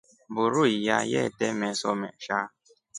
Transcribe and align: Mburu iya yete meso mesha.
Mburu 0.31 0.61
iya 0.77 0.97
yete 1.11 1.45
meso 1.59 1.89
mesha. 2.01 2.39